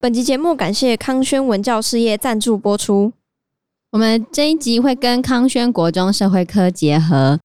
[0.00, 3.12] 本集节目感谢康轩文教事业赞助播出。
[3.90, 7.40] 我们这一集会跟康轩国中社会科结合，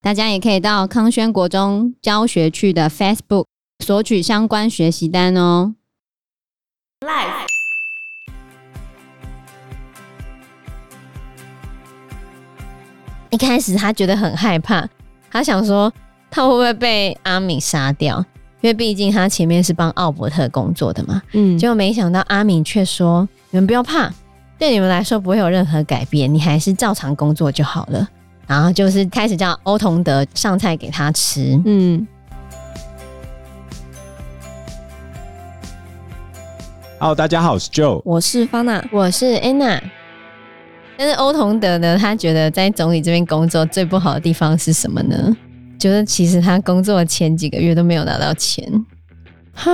[0.00, 3.44] 大家也可以到康轩国中教学区的 Facebook
[3.84, 5.74] 索取相关学习单哦。
[7.00, 7.46] Live。
[13.28, 14.88] 一开始他觉得很害怕，
[15.30, 15.92] 他想说
[16.30, 18.24] 他会不会被阿敏杀掉。
[18.60, 24.12] 因为毕竟他前面是帮奥伯特工作的嘛，嗯，结果没想到阿敏却说：“你们不要怕，
[24.58, 28.08] 对你们来说不会有任何改变，你还是照常工作就好了。”
[28.48, 31.60] 然后就是开始叫欧同德上菜给他吃。
[31.64, 32.04] 嗯。
[36.98, 39.80] Hello，大家好，我是 Joe，我是方娜，我是 Anna。
[40.96, 45.36] 但是欧同德呢，他觉得在总理这边工作最不好的地方是什么呢？
[45.78, 48.66] 就是其实他工作前几个月都没有拿到钱，
[49.54, 49.70] 哈？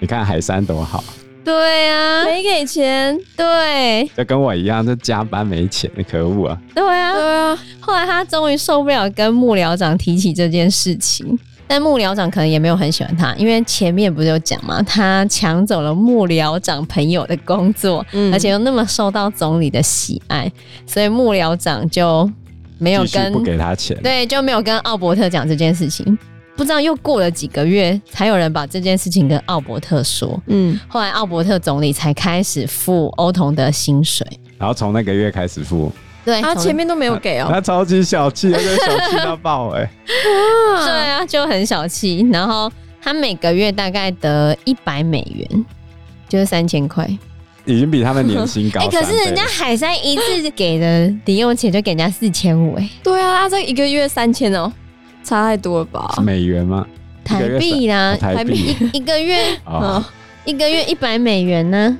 [0.00, 1.04] 你看海山多好，
[1.44, 6.58] 对啊，没给钱，对，就跟我一样，就加班没钱，可恶啊！
[6.74, 7.58] 对啊，对啊。
[7.80, 20.50] 后来他终于受不了跟幕僚长提起这件事情，但幕僚长可能也没有很喜欢他，因为前面不是有讲嘛，他抢走了幕僚长朋友的工作，嗯，而且又那么受到总理的喜爱，
[20.86, 22.30] 所以幕僚长就。
[22.82, 26.18] 没有跟不给他钱，对，就没有跟奥伯特讲这件事情。
[26.56, 30.38] 不知道又过了几个月，才有人把这件事情跟奥伯特说。
[30.48, 34.26] 嗯，后来奥伯特总理才开始付欧童的薪水，
[34.58, 35.90] 然后从那个月开始付。
[36.24, 39.90] 对，他前面都没有给哦，他超级小气， 他就小气到爆哎、欸。
[40.84, 42.28] 对啊，就很小气。
[42.32, 45.64] 然后他每个月大概得一百美元，
[46.28, 47.08] 就是三千块。
[47.64, 48.80] 已经比他们年薪高。
[48.80, 52.90] 哎、欸，可是人家海山一次给的零用钱就给人家四千五哎。
[53.02, 54.72] 对啊，他这一个月三千哦，
[55.22, 56.14] 差太多了吧？
[56.22, 56.86] 美元吗？
[57.24, 60.04] 台币啦，台币一一个月 哦，
[60.44, 61.96] 一个月一百美元呢？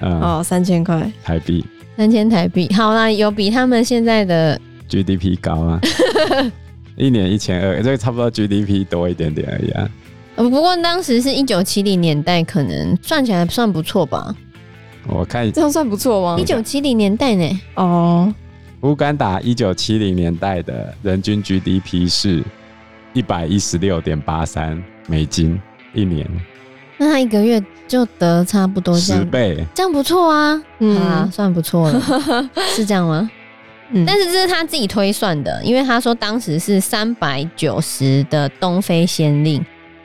[0.00, 1.64] 嗯，哦，三千块台币，
[1.96, 2.72] 三千台币。
[2.72, 5.80] 好啦，有比他们现在的 GDP 高吗？
[6.96, 9.88] 一年一千二，这个差不多 GDP 多一点点而已啊。
[10.36, 14.34] 不过当时是一九七零年代，可能算起来算不错吧。
[15.08, 16.40] 我看这样算不错吗？
[16.40, 17.60] 一九七零年代呢？
[17.74, 18.34] 哦，
[18.80, 22.42] 乌干达一九七零年代的人均 GDP 是
[23.12, 25.60] 一百一十六点八三美金
[25.94, 26.28] 一年。
[26.98, 32.02] 那他一个月就得差不多十倍，这样不错啊，嗯啊，算不错了，
[32.74, 33.30] 是这样吗？
[33.90, 39.64] 嗯，但是这是他自己推算的，因为他说当时是三百九十的东非先令，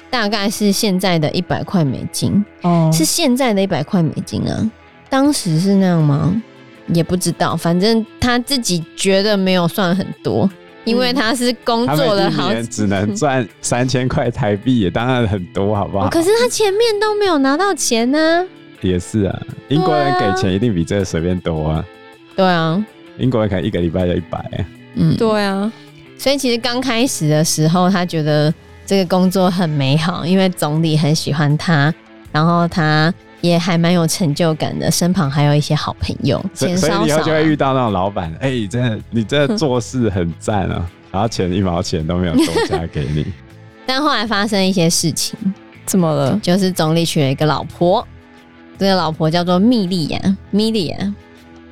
[0.10, 4.70] 大概是现在的一百块美金哦，是现在的一百块美金啊。
[5.12, 6.42] 当时是那样吗？
[6.88, 10.50] 也不知道，反正他自己觉得没有算很多，
[10.86, 16.10] 因为他是工作了好，只能赚 三千块台币，也当然很多，好不好？
[16.10, 18.46] 可是他前面都没有拿到钱呢。
[18.80, 21.86] 也是啊，英国人给钱一定比这个随便多啊。
[22.36, 22.84] 对啊，
[23.18, 24.66] 英国人可能一个礼拜就一百。
[24.96, 25.72] 嗯，对啊。
[26.18, 28.54] 所以其实刚开始的时候，他觉得
[28.86, 31.94] 这个工作很美好，因为总理很喜欢他，
[32.32, 33.14] 然后他。
[33.42, 36.44] 也还蛮有成就感的，身旁还有一些好朋友。
[36.54, 43.26] 钱少少，所以以后就会遇到那种老板，哎、欸，真的，你真的做事很赞啊，然后钱一毛钱都没有多加给你。
[43.86, 45.38] 但后来发生一些事情，
[45.86, 46.40] 怎么了？
[46.42, 48.08] 就是总理娶了一个老婆，
[48.78, 51.14] 这个老婆叫做米莉亚，米莉亚。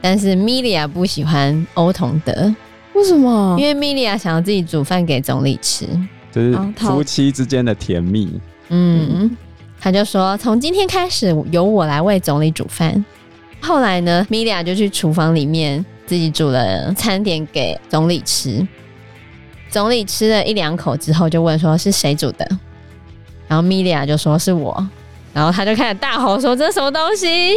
[0.01, 2.53] 但是米莉亚不喜欢欧同德，
[2.93, 3.55] 为什么？
[3.59, 5.85] 因为米莉亚想要自己煮饭给总理吃，
[6.31, 8.39] 就是夫妻之间的甜蜜。
[8.69, 9.29] 嗯。
[9.81, 13.03] 他就说：“从今天开始，由我来为总理煮饭。”
[13.61, 18.65] 后来呢，米莉亚就去厨房里面自己煮了餐点给总理吃。
[19.69, 22.47] 总理吃了一两口之后，就问说：“是谁煮的？”
[23.47, 24.87] 然后米莉亚就说：“是我。”
[25.31, 27.53] 然后他就开始大吼说：“这什么东西？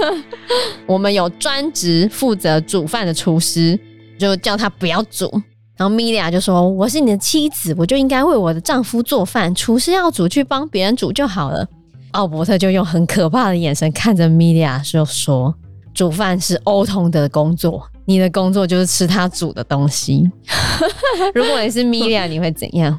[0.86, 3.78] 我们有专职负责煮饭的厨师，
[4.18, 5.30] 就叫他不要煮。”
[5.76, 9.52] 然后米莉亚就说：“我是你的妻子，我就应该为我的丈夫做饭。
[9.54, 11.66] 厨师要煮，去帮别人煮就好了。”
[12.12, 15.52] 奥伯特就用很可怕的眼神看着米莉亚，就说
[15.92, 20.30] ：“煮饭是欧童德的工作，你的工作就是吃他煮的东西。
[21.34, 22.96] ”如果你是米莉亚，你会怎样？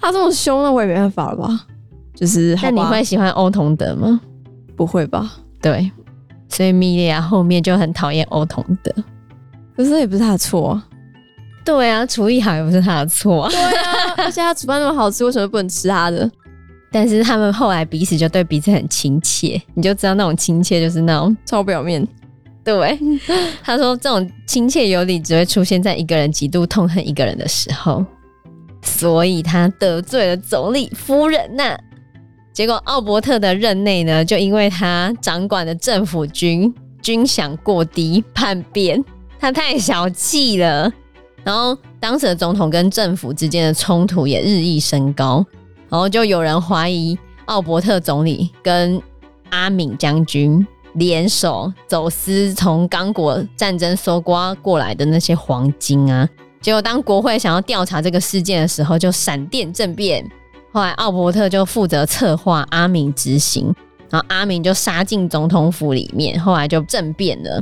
[0.00, 1.66] 他这么凶，那我也没办法了吧？
[2.16, 4.20] 就是，那你会喜欢欧童德吗？
[4.74, 5.30] 不会吧？
[5.62, 5.88] 对，
[6.48, 8.92] 所以米莉亚后面就很讨厌欧童德。
[9.76, 10.82] 可是也不是他的错。
[11.70, 13.48] 对啊，厨艺好也不是他的错。
[13.48, 16.28] 对啊，而且他煮饭那么好吃， 为什么不能吃他的？
[16.90, 22.06] 但是他们后来彼此就对彼此很亲切，你就知道那种亲切就是那种超表面。
[22.64, 22.98] 对，
[23.62, 28.04] 他说这种亲切有礼只会出现在一个人极度痛恨一个人的时候，
[28.82, 31.80] 所以他得罪了总理夫人呐、啊。
[32.52, 39.02] 结果奥伯特的任内呢，就因为他掌管的政府军军饷过低叛变，
[39.38, 40.92] 他太小气了。
[41.44, 45.44] 然后当时的总统跟政府之间的冲突也日益升高，
[45.88, 49.00] 然后就有人怀疑奥伯特总理跟
[49.48, 50.64] 阿敏将军
[50.94, 56.28] 联手走私从刚果战争搜刮过来的那些黄金啊。
[56.60, 60.24] 结果当国会想要调查这个事件的时候，就闪电政变。
[60.72, 63.74] 后来奥伯特就负责策划，阿敏执行，
[64.08, 67.60] 然后阿敏就杀进总统府里面，后来就政变了。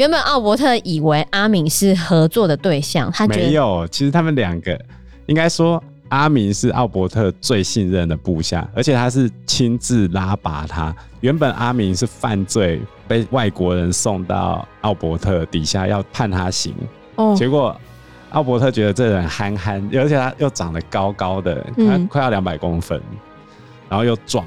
[0.00, 3.86] 原本奥伯特以为阿敏是合作的对象，他没有。
[3.88, 4.80] 其实他们两个
[5.26, 10.96] 应该说，阿明是奥伯特最信任的部下，而且他是亲自拉拔他。
[11.20, 16.74] 原本阿明是犯罪，被外国人送到奥伯特底下要判他刑。
[17.16, 17.78] 哦，结果
[18.30, 23.18] 奥伯特觉得这人憨憨，而且他又长得高高的，他快要两百公分，嗯，
[23.90, 24.46] 然后又壮。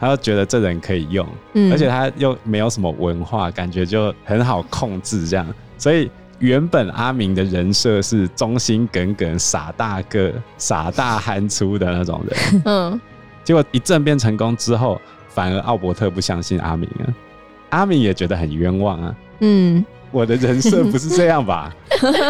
[0.00, 5.46] 他就觉得这人可以用，嗯，而且他又没有什么文化，感觉就很好控制这样。
[5.76, 13.00] 所以原本阿明的人设是忠心耿耿、傻大个、傻大憨粗的那种人， 嗯。
[13.44, 17.08] 结果一政变成功之后，反而奥伯特不相信阿明啊，
[17.70, 19.14] 阿明也觉得很冤枉啊。
[19.40, 21.74] 嗯，我的人设不是这样吧？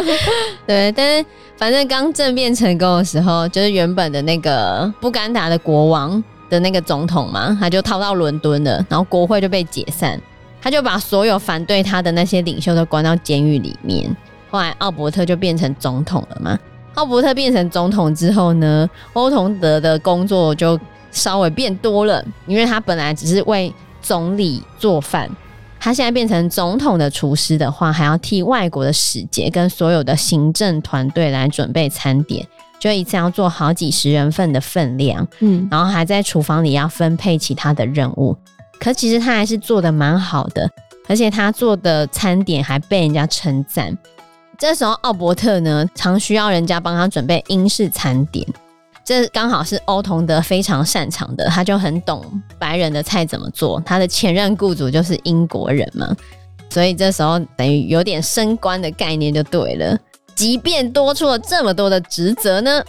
[0.64, 1.26] 对，但是
[1.56, 6.22] 反正刚政变成功的时候，就是原本的那个不甘达的国王。
[6.50, 10.20] 的那个总统嘛，他就逃到伦敦了，然后国会就被解散，
[10.60, 14.14] 他就把所有反对他的那些领袖都关到监狱里面。
[14.50, 16.58] 后来奥伯特就变成总统了嘛。
[16.94, 20.78] 奥伯特变成总统之后呢，欧同德的工作就
[21.10, 25.30] 稍微变多了，因为他本来只是为总理做饭，
[25.78, 32.44] 他现在变成总统的厨师的话，还要替外国的使节跟所有的行政团队来准备餐点。
[32.78, 38.36] 就一次要做好几十人份的分量，嗯，然后还在厨房里要分配其他的任务。
[38.78, 40.70] 可其实他还是做的蛮好的，
[41.08, 43.96] 而且他做的餐点还被人家称赞。
[44.56, 48.46] 这时候奥伯特呢，常需要人家帮他准备英式餐点，
[49.04, 52.24] 这刚好是欧同德非常擅长的，他就很懂
[52.58, 53.80] 白人的菜怎么做。
[53.86, 56.14] 他的前任雇主就是英国人嘛，
[56.70, 59.98] 所以这时候等于有点升官的概念就对了。
[60.38, 62.80] 即便多出了这么多的职责呢，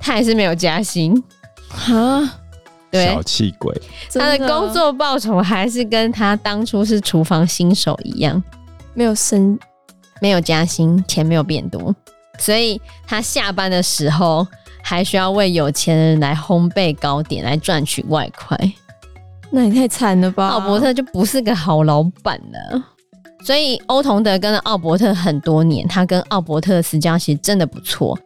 [0.00, 1.22] 他还是没有加薪。
[1.68, 2.40] 啊！
[2.90, 3.78] 对，小气鬼，
[4.14, 8.42] 他的工作报酬还是跟他当初是厨房新手一样，
[8.94, 9.58] 没有升，
[10.20, 11.94] 没有加薪，钱没有变多，
[12.38, 14.46] 所以他下班的时候
[14.82, 18.56] 还需要为有钱人来烘焙糕点来赚取外快，
[19.50, 20.48] 那也太惨了吧！
[20.48, 22.82] 奥伯特就不是个好老板了。
[23.44, 28.18] 所以欧同德跟了奥伯特很多年，他跟奥伯特的私交其实真的不错。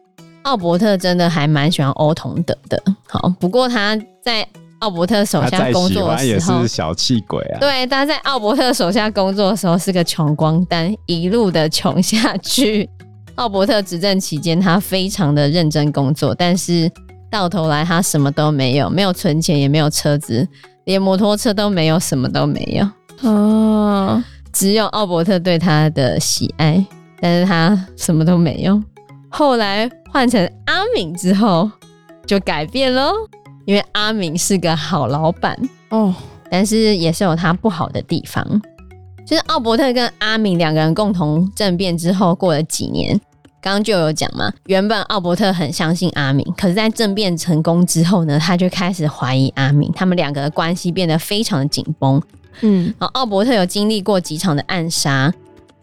[0.43, 2.81] 奥伯特真的还蛮喜欢欧同德的。
[3.05, 4.47] 好，不过他在
[4.79, 7.59] 奥伯特手下工作的时候也是小气鬼啊。
[7.59, 12.89] 对，他在奥伯特手下工作的时候是个穷光蛋，一路的穷下去。
[13.35, 16.89] 奥伯特执政期间，他非常的认真工作，但是
[17.29, 20.47] 到头来他什么都没有，没有存钱，也没有车子，
[20.85, 23.29] 连摩托车都没有，什么都没有。
[23.29, 24.23] 哦。
[24.59, 26.85] 只有奥伯特对他的喜爱，
[27.21, 28.83] 但是他什么都没有。
[29.29, 31.71] 后来换成阿敏之后，
[32.27, 33.13] 就改变喽。
[33.65, 35.57] 因为阿敏是个好老板
[35.91, 36.13] 哦，
[36.51, 38.45] 但是也是有他不好的地方。
[39.25, 43.17] 就是奥伯特跟阿敏两个人共同政变之后，过了几年，
[43.61, 44.51] 刚刚就有讲嘛。
[44.65, 52.21] 原本奥伯特很相信阿敏，可是在政变成功之后呢，他就开始怀疑阿敏，他们两个的关系变得非常的紧绷。
[52.61, 55.33] 嗯，然后奥伯特有经历过几场的暗杀，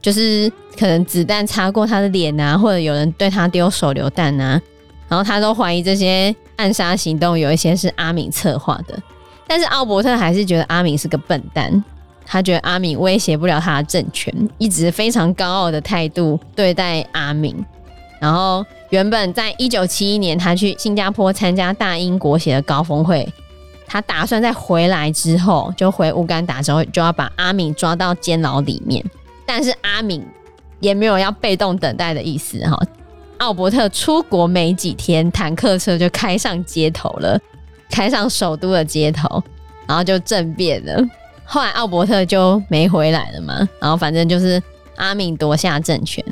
[0.03, 4.61] 就是可能子弹擦过他的脸啊，或者有人对他丢手榴弹啊，
[5.09, 9.01] 然后他都怀疑这些暗杀行动有一些是阿敏策划的。
[9.47, 11.85] 但是奥伯特还是觉得阿敏是个笨蛋，
[12.25, 17.57] 他觉得阿敏威胁不了他的政权，一直非常高傲的态度对待阿敏。
[18.19, 23.27] 然后原本在一九七一年，他去新加坡参加大英国协的高峰会。
[23.87, 29.05] 他打算在回来之后，就回乌干达之后，就要把阿敏抓到监牢里面。
[29.47, 30.25] 但是阿敏
[30.81, 32.77] 也没有要被动等待的意思哈。
[33.39, 37.39] 奥伯特出国没几天，坦克车就开上街头了，
[37.91, 39.43] 开上首都的街头，
[39.87, 41.05] 然后就政变了。
[41.45, 43.69] 后来奥伯特就没回来了嘛。
[43.81, 44.61] 然后反正就是
[44.97, 46.25] 阿敏夺下政权，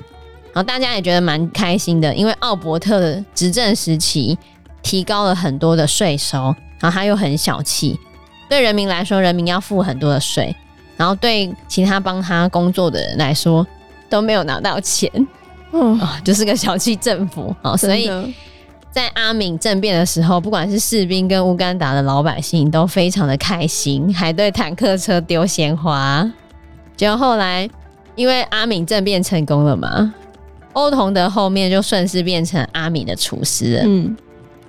[0.52, 4.36] 然后大家也觉得蛮开心的，因为奥伯特执政时期
[4.84, 6.54] 提高了很多的税收。
[6.80, 7.98] 然后他又很小气，
[8.46, 10.54] 对人民来说，人民要付很多的税，
[10.98, 13.66] 然后对其他帮他工作的人来说
[14.10, 15.10] 都没有拿到钱，
[15.70, 17.74] 哦，就是个小气政府哦。
[17.74, 18.10] 所以
[18.90, 26.30] 在阿敏政变的时候，不管是士兵跟乌干达的老百姓都非常的开心，还对坦克车丢鲜花。
[26.96, 27.66] 结果后来，
[28.14, 30.12] 因为阿敏政变成功了嘛，
[30.74, 33.82] 欧同德后面就顺势变成阿敏的厨师了。
[33.86, 34.14] 嗯，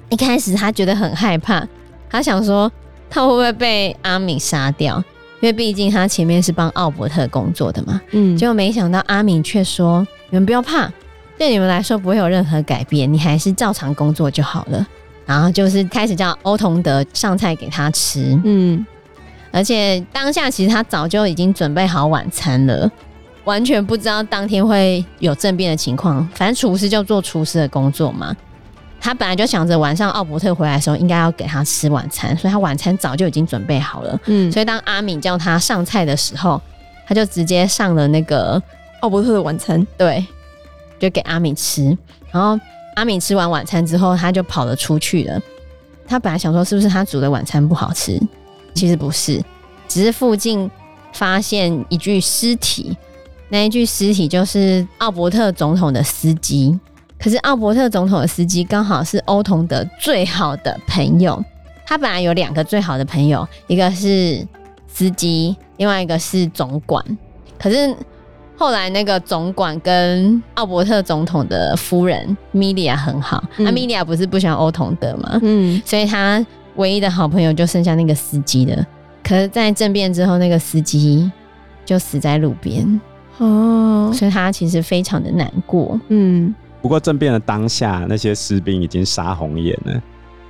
[0.09, 1.67] 一开始他觉得很害怕，
[2.09, 2.71] 他想说
[3.09, 4.97] 他会不会被阿敏杀掉，
[5.41, 7.99] 因为毕竟他前面是帮奥伯特工作的嘛。
[8.11, 10.91] 嗯，结果没想到阿敏却说：“你们不要怕。”
[11.37, 14.87] 对你们来说不会有任何改变，你还是照常工作就好了。
[15.25, 18.85] 然后就是开始叫欧同德上菜给他吃，嗯，
[19.51, 22.89] 而且当下其实他早就已经准备好晚餐了，
[23.43, 26.25] 完全不知道当天会有政变的情况。
[26.35, 28.33] 反正厨师就做厨师的工作嘛，
[29.05, 34.19] 他本来就想着晚上奥伯特回来的时候应该要给他吃晚餐，所以他晚餐早就已经准备好了。
[34.25, 36.59] 嗯，所以当阿敏叫他上菜的时候，
[37.05, 38.59] 他就直接上了那个
[39.01, 39.85] 奥伯特的晚餐。
[39.95, 40.25] 对。
[40.97, 41.95] 就给阿敏吃，
[42.31, 42.59] 然后
[42.95, 45.39] 阿敏吃完晚餐之后，他就跑了出去了。
[46.07, 48.19] 他本来想说是不是他煮的晚餐不好吃，
[48.73, 49.39] 其实不是，
[49.87, 50.71] 只是附近
[51.13, 52.97] 发现一具尸体，
[53.49, 56.79] 那一具尸体就是奥伯特总统的司机。
[57.25, 61.43] 可是奥伯特总统的司机刚好是欧同德最好的朋友。
[61.83, 64.45] 他本来有两个最好的朋友，一个是
[64.87, 67.03] 司机，另外一个是总管。
[67.57, 67.95] 可是。
[68.57, 75.37] 后来那个总管跟奥伯特总统的夫人米莉亚很好，那米莉亚不是不喜欢欧同德吗？
[75.41, 78.87] 嗯，所以他唯一的好朋友就剩下那个司机了。
[79.21, 81.29] 可是，在政变之后，那个司机
[81.83, 83.01] 就死在路边
[83.39, 85.99] 哦，所以他其实非常的难过。
[86.07, 86.55] 嗯，
[86.85, 89.99] 不过政变的当下，那些士兵已经杀红眼了。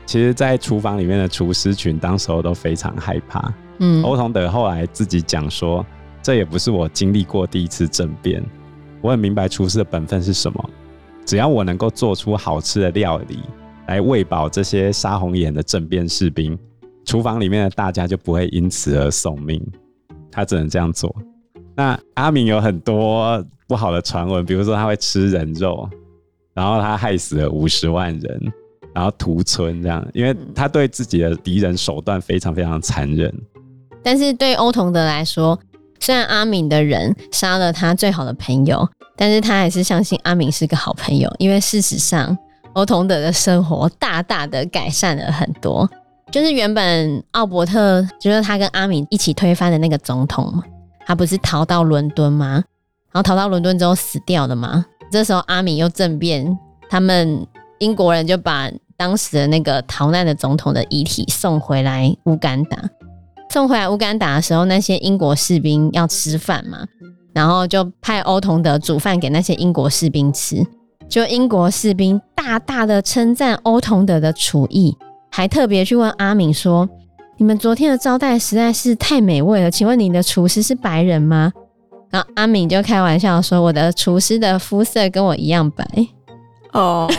[0.05, 3.53] 其实，在厨房里面的厨师群，当时候都非常害怕。
[3.79, 5.85] 嗯，欧同德后来自己讲说。
[6.21, 8.43] 这也不是我经历过第一次政变，
[8.99, 10.69] 我很明白厨师的本分是什么。
[11.25, 13.39] 只要我能够做出好吃的料理
[13.87, 16.59] 来喂饱这些杀红眼的政变士兵，
[17.05, 19.65] 厨房里面的大家就不会因此而送命。
[20.29, 21.15] 他只能这样做。
[21.77, 25.89] 那阿明有很多不好的传闻，比如说他会吃人肉，
[26.55, 28.53] 然后他害死了五十万人，
[28.93, 33.31] 然后屠村这样，因为他对自己的敌人手段非常非常残忍。
[34.01, 35.59] 但是对欧同德来说，
[35.99, 42.37] 虽然阿敏的人杀了他最好的朋友，但是他还是相信阿敏是个好朋友，因为事实上，
[42.73, 45.89] 欧同德的生活大大的改善了很多。
[46.31, 50.63] 就是原本奥伯特就是他跟阿敏一起推翻的那个总统嘛，
[51.05, 52.63] 他不是逃到伦敦吗？
[53.11, 54.85] 然后逃到伦敦之后死掉了吗？
[55.11, 56.57] 这时候阿敏又政变，
[56.89, 57.45] 他们
[57.79, 62.77] 英国人就把当时的那个逃难的总统的遗体送回来乌干达。
[63.49, 66.85] 送回来乌干达的时候，那些英国士兵要吃饭嘛，
[67.33, 70.65] 然后就派欧同德煮饭给那些英国士兵吃。
[71.07, 74.97] 就英国士兵大大的称赞欧同德的厨艺，
[75.31, 76.89] 还特别去问阿敏说
[77.37, 81.53] ：“你们昨天的招待实在是太美味了，请问你的厨师是白人吗？”
[82.15, 85.85] 然后阿敏就开玩笑说：“我的厨师的肤色跟我一样白。”
[86.71, 87.11] 哦。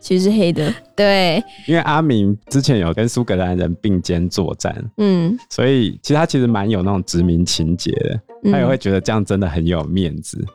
[0.00, 8.20] 其实是黑的，对，因为阿敏之前有跟苏格兰人并肩作战，嗯，所以其实他其实蛮有那种殖民情结的，
[8.52, 10.38] 他也会觉得这样真的很有面子。
[10.40, 10.48] 嗯、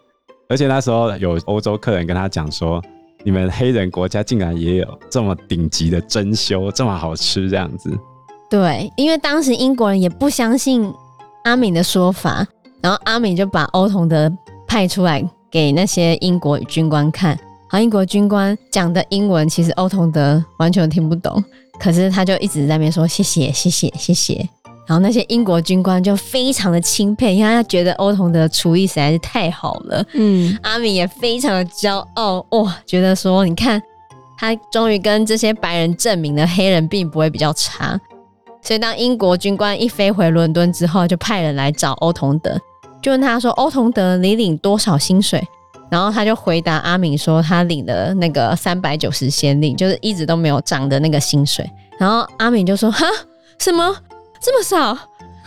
[0.47, 2.81] 而且那时候有欧洲客人跟他讲说
[3.25, 7.91] ：“你们黑人国家竟然也有这么顶级的珍馐，这么好吃这样子。”
[8.49, 10.89] 对，因为当时英国人也不相信
[11.43, 12.47] 阿敏的说法，
[12.83, 14.29] 然后阿敏就把欧同德
[14.67, 17.29] 派出来给那些英国军官看。
[17.29, 21.43] 然后英国军官讲的英文，其实欧同德完全听不懂，
[21.79, 24.47] 可是他就一直在那边说谢谢谢谢谢谢。
[24.85, 30.05] 然后那些英国军官就非常的钦佩，因为他觉得欧同德厨艺实在是太好了。
[30.11, 33.81] 嗯，阿敏也非常的骄傲，哇，觉得说你看
[34.37, 37.97] 他终于跟这些白人证明了黑人并不会比较差。
[38.61, 42.59] 所以当英国军官一飞回伦敦之后，就派人来找欧同德，
[43.03, 45.45] 就问他说：“欧同德，你领多少薪水？”
[45.91, 51.69] 然后他就回答阿敏说，他领的那个三百九十先令，就是一直都没有涨的那个薪水。
[51.99, 53.05] 然后阿敏就说：“哈，
[53.59, 53.95] 什么
[54.41, 54.97] 这么少？”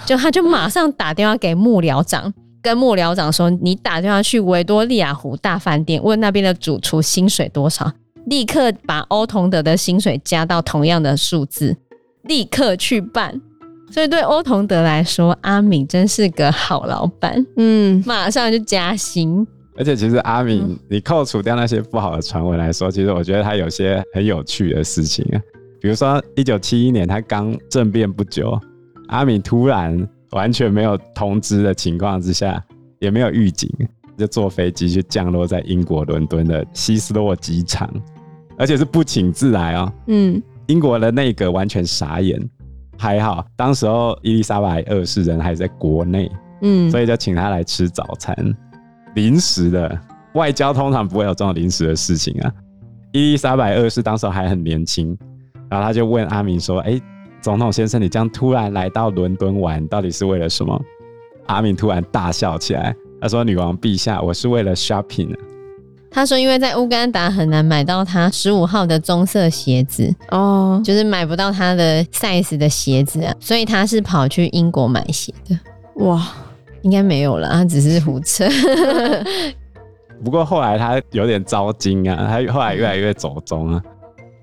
[0.05, 2.33] 就他就马上打电话给幕僚长，
[2.63, 7.91] 跟幕僚长说：“你打电话去维多利亚湖大饭店，问那边的主厨薪水多少，
[8.27, 11.75] 立刻把欧同德的薪水加到同样的数字，
[12.23, 13.41] 立刻去办。”
[13.90, 19.47] 所以对欧同德来说，阿敏真是个好老板，嗯，马上就加薪。
[19.78, 25.40] 而且其实阿敏，你扣除掉那些不好的传闻来说，其实我觉得他有些很有趣的事情啊。
[25.81, 28.59] 比如说，一九七一年他刚政变不久，
[29.09, 32.62] 阿敏突然完全没有通知的情况之下，
[32.99, 33.71] 也没有预警，
[34.16, 37.88] 就坐飞机去降落在英国伦敦的希斯洛机场。
[38.59, 39.93] 而且是不请自来哦。
[40.07, 42.40] 嗯，英国的内阁完全傻眼，
[42.99, 46.31] 还好当时候伊丽莎白二世人还在国内，
[46.62, 48.35] 嗯，所以就请他来吃早餐，
[49.15, 49.99] 临时的。
[50.35, 52.53] 外交通常不会有这种临时的事情啊。
[53.12, 55.17] 伊丽莎白二世当时还很年轻，
[55.71, 57.03] 然后他就问阿明说：“哎、欸，
[57.41, 60.79] 总统先生，你这样突然来到伦敦玩，到底是为了什么？”
[61.47, 65.35] 阿明突然大笑起来，他说：“女王陛下，我是为了 shopping。”
[66.17, 75.59] 他说：“因为在乌干达很难买到他十五号的棕色鞋子哦，就是买不到他的 size 的鞋子啊，所以他是跑去英国买鞋的。”
[76.07, 76.27] 哇，
[76.81, 78.49] 应该没有了，他只是胡扯。
[80.25, 83.83] 不过后来他有点遭惊啊，他后来越来越走中啊。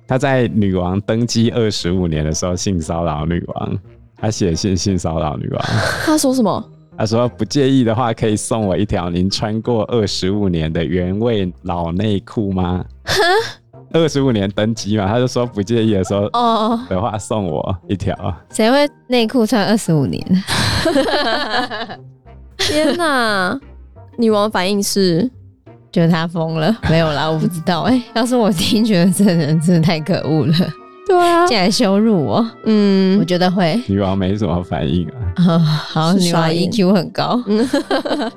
[0.08, 3.80] 他在女王登基二十五年的时候性骚扰女王，
[4.16, 5.66] 他写信性骚扰女王。
[6.06, 6.70] 他说什么？
[6.98, 12.86] 他说不介意的话，可以送我一条您穿过二十五年的原味老内裤吗？
[13.94, 18.16] 二十五年登基嘛，他就说不介意的时候哦的话送我一条。
[18.50, 20.44] 谁会内裤穿二十五年？
[22.58, 23.60] 天哪！
[24.18, 25.30] 女王反应是。
[25.92, 27.84] 觉得他疯了，没有啦，我不知道。
[27.84, 30.56] 哎、欸，要是我听，觉得这人真的太可恶了。
[31.08, 32.46] 对啊，竟然羞辱我。
[32.66, 33.80] 嗯，我觉得会。
[33.88, 35.14] 女王没什么反应啊。
[35.48, 37.42] 哦、好，女王 EQ 很高。
[37.48, 37.68] 嗯，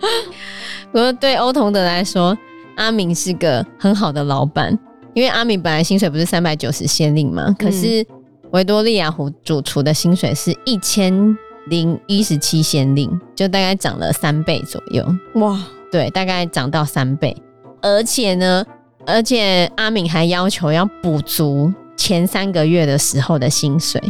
[0.90, 2.36] 不过对欧同德来说，
[2.76, 4.76] 阿敏是个很好的老板，
[5.14, 8.04] 因为阿敏本来薪水不是三百九十先令嘛，可是
[8.50, 11.36] 维多利亚湖主厨的薪水是一千
[11.68, 15.04] 零一十七先令，就大概涨了三倍左右。
[15.34, 15.58] 哇，
[15.92, 17.36] 对，大概涨到三倍。
[17.82, 18.64] 而且呢，
[19.06, 24.00] 而且阿敏还要求要补足前三个月的时候的薪水，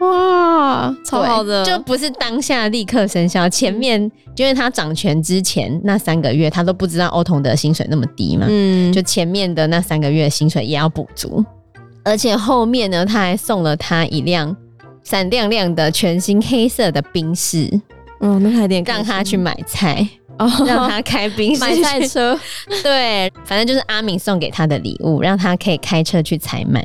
[0.00, 3.48] 哇，超好的，就不是当下立刻生效。
[3.48, 4.00] 前面
[4.36, 11.44] 因为他掌权之前那三个月，他都不知道欧童的薪水那么低嘛，嗯，就前面的那三个月薪水也要补足。
[12.04, 14.54] 而且后面呢，他还送了他一辆
[15.02, 17.68] 闪亮亮的全新黑色的宾士，
[18.20, 20.06] 嗯，那还点让他去买菜。
[20.36, 22.36] 哦，让他开宾士买菜车，
[22.82, 26.84] 对，反正就是阿敏送给他的礼物，让他可以开车去采买，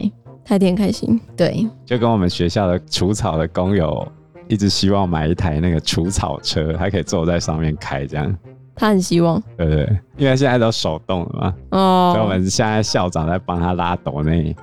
[0.49, 1.21] 他挺开心。
[1.37, 4.11] 对，就跟我们学校的除草的工友
[4.47, 8.35] 一直希望买一台那个除草车，他可以坐在上面开，这样。
[8.75, 11.53] 他很希望，对，对对，因为现在都手动了嘛。
[11.69, 14.55] 哦，所以我们现在校长在帮他拉斗内。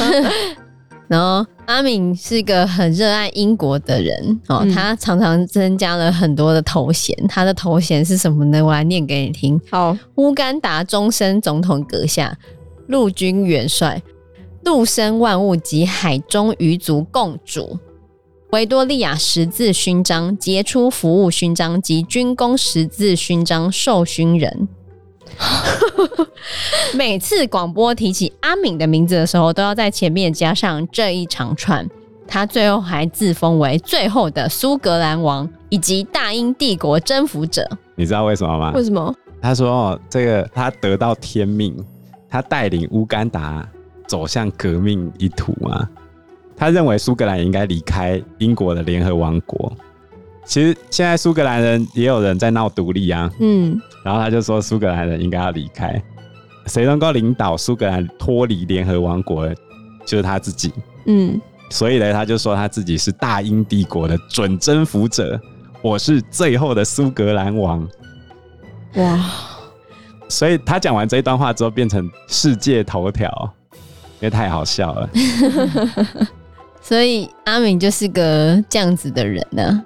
[1.08, 7.14] 然后阿敏是一个很热爱英国的人哦，嗯、他常常增加了很多的头衔。
[7.28, 8.64] 他的头衔是什么呢？
[8.64, 9.60] 我来念给你听。
[9.70, 12.34] 好，乌干达终身总统阁下，
[12.86, 14.00] 陆军元帅，
[14.64, 17.78] 陆生万物及海中鱼族共主，
[18.50, 24.68] 维多利亚十字勋章杰出服务勋章及军功十字勋章授勋人。
[26.94, 31.88] 每次广播提起阿敏的名字的时候，都要在前面加上这一长串。
[32.28, 37.68] 他最后还自封为最后的苏格兰王以及大英帝国征服者。
[37.94, 38.72] 你知道为什么吗？
[38.74, 39.14] 为什么？
[39.40, 41.76] 他说：“哦，这个他得到天命，
[42.30, 43.68] 他带领乌干达
[44.06, 45.88] 走向革命一途嘛。
[46.56, 49.72] 他认为苏格兰应该离开英国的联合王国。”
[50.44, 56.02] 其实现在苏格兰人也有人在闹独立啊，嗯，然后他就说苏格兰人应该要离开，
[56.66, 59.48] 谁能够领导苏格兰脱离联合王国，
[60.04, 60.72] 就是他自己，
[61.06, 65.40] 嗯，所以呢，他就说他自己是大英帝国的准征服者，
[65.80, 67.88] 我是最后的苏格兰王，
[68.96, 69.30] 哇，
[70.28, 73.54] 所以他讲完这一段话之后变成世界头条，
[74.22, 75.10] 因为太好笑了，
[76.80, 79.82] 所以阿敏就是个这样子的人呢、啊。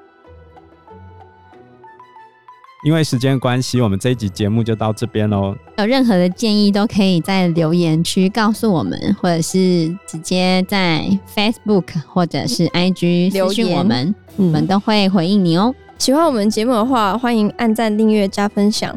[2.85, 5.57] 因为时间关系，我们这一集节目就到这边喽。
[5.79, 15.75] 有任何的建议都可以在留言区告诉我们，或者是直接在 Facebook 或者是 IG 留言我们，我们都会回应你哦。
[15.96, 18.96] 喜欢我们节目的话，欢迎按赞、订阅、加分享。